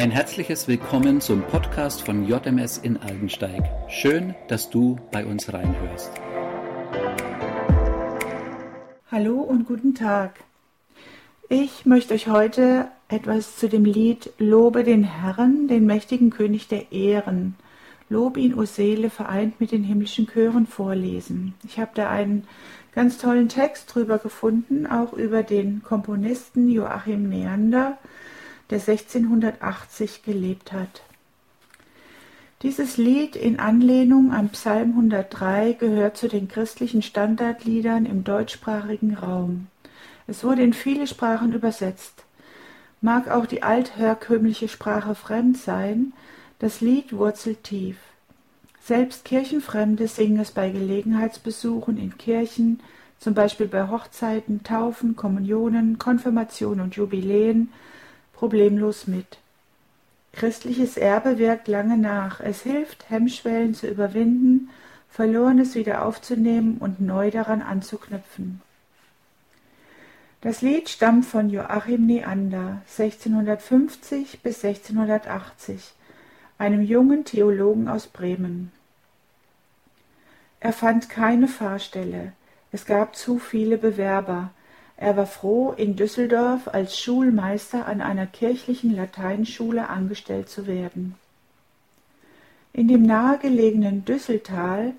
[0.00, 3.70] Ein herzliches Willkommen zum Podcast von JMS in Aldensteig.
[3.90, 6.10] Schön, dass du bei uns reinhörst.
[9.12, 10.40] Hallo und guten Tag.
[11.50, 16.92] Ich möchte euch heute etwas zu dem Lied Lobe den Herrn, den mächtigen König der
[16.92, 17.56] Ehren.
[18.08, 21.52] Lob ihn, o Seele, vereint mit den himmlischen Chören vorlesen.
[21.62, 22.48] Ich habe da einen
[22.94, 27.98] ganz tollen Text drüber gefunden, auch über den Komponisten Joachim Neander,
[28.70, 31.02] der 1680 gelebt hat.
[32.62, 39.68] Dieses Lied in Anlehnung an Psalm 103 gehört zu den christlichen Standardliedern im deutschsprachigen Raum.
[40.26, 42.24] Es wurde in viele Sprachen übersetzt.
[43.00, 46.12] Mag auch die altherkömmliche Sprache fremd sein,
[46.58, 47.96] das Lied wurzelt tief.
[48.82, 52.80] Selbst Kirchenfremde singen es bei Gelegenheitsbesuchen in Kirchen,
[53.18, 57.72] zum Beispiel bei Hochzeiten, Taufen, Kommunionen, Konfirmationen und Jubiläen,
[58.40, 59.36] problemlos mit.
[60.32, 62.40] Christliches Erbe wirkt lange nach.
[62.40, 64.70] Es hilft, Hemmschwellen zu überwinden,
[65.10, 68.62] Verlorenes wieder aufzunehmen und neu daran anzuknüpfen.
[70.40, 75.92] Das Lied stammt von Joachim Neander 1650 bis 1680,
[76.56, 78.72] einem jungen Theologen aus Bremen.
[80.60, 82.32] Er fand keine Fahrstelle,
[82.72, 84.50] es gab zu viele Bewerber,
[85.00, 91.14] er war froh, in Düsseldorf als Schulmeister an einer kirchlichen Lateinschule angestellt zu werden.
[92.74, 94.92] In dem nahegelegenen Düsseltal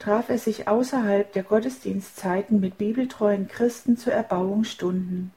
[0.00, 5.30] traf er sich außerhalb der Gottesdienstzeiten mit bibeltreuen Christen zu Erbauungsstunden.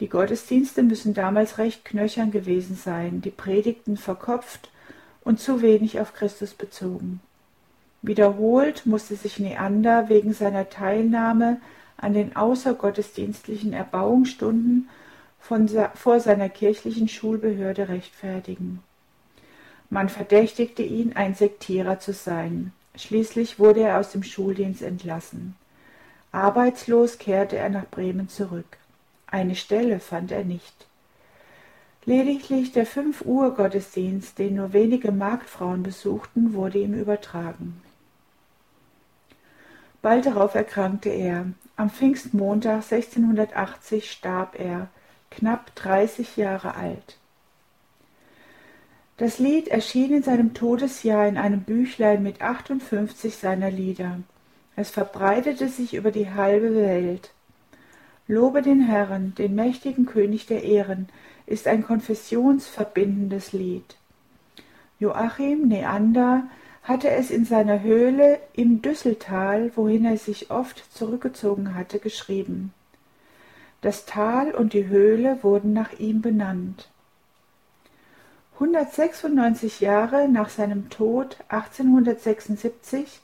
[0.00, 4.68] Die Gottesdienste müssen damals recht knöchern gewesen sein, die Predigten verkopft
[5.22, 7.20] und zu wenig auf Christus bezogen.
[8.02, 11.60] Wiederholt musste sich Neander wegen seiner Teilnahme
[12.00, 14.88] an den außergottesdienstlichen Erbauungsstunden
[15.38, 18.82] von, vor seiner kirchlichen Schulbehörde rechtfertigen.
[19.90, 22.72] Man verdächtigte ihn, ein Sektierer zu sein.
[22.94, 25.56] Schließlich wurde er aus dem Schuldienst entlassen.
[26.32, 28.78] Arbeitslos kehrte er nach Bremen zurück.
[29.26, 30.86] Eine Stelle fand er nicht.
[32.04, 37.82] Lediglich der fünf Uhr Gottesdienst, den nur wenige Marktfrauen besuchten, wurde ihm übertragen.
[40.02, 41.46] Bald darauf erkrankte er.
[41.76, 44.88] Am Pfingstmontag 1680 starb er,
[45.30, 47.18] knapp 30 Jahre alt.
[49.16, 54.20] Das Lied erschien in seinem Todesjahr in einem Büchlein mit 58 seiner Lieder.
[54.76, 57.30] Es verbreitete sich über die halbe Welt.
[58.26, 61.08] Lobe den Herrn, den mächtigen König der Ehren,
[61.44, 63.96] ist ein konfessionsverbindendes Lied.
[64.98, 66.44] Joachim Neander
[66.90, 72.74] hatte es in seiner Höhle im Düsseltal, wohin er sich oft zurückgezogen hatte, geschrieben.
[73.80, 76.88] Das Tal und die Höhle wurden nach ihm benannt.
[78.54, 83.20] 196 Jahre nach seinem Tod 1876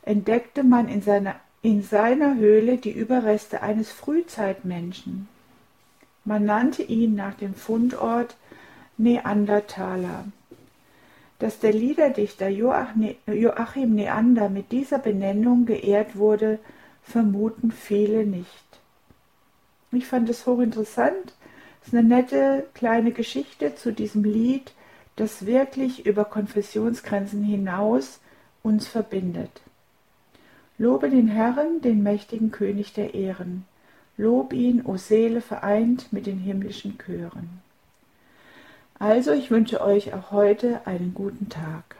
[0.00, 5.28] entdeckte man in seiner, in seiner Höhle die Überreste eines Frühzeitmenschen.
[6.24, 8.36] Man nannte ihn nach dem Fundort
[8.96, 10.24] Neandertaler.
[11.42, 16.60] Dass der Liederdichter Joachim Neander mit dieser Benennung geehrt wurde,
[17.02, 18.46] vermuten viele nicht.
[19.90, 21.34] Ich fand es hochinteressant.
[21.80, 24.72] Es ist eine nette kleine Geschichte zu diesem Lied,
[25.16, 28.20] das wirklich über Konfessionsgrenzen hinaus
[28.62, 29.62] uns verbindet.
[30.78, 33.64] Lobe den Herrn, den mächtigen König der Ehren.
[34.16, 37.62] Lob ihn, o Seele, vereint mit den himmlischen Chören.
[39.02, 41.96] Also ich wünsche euch auch heute einen guten Tag.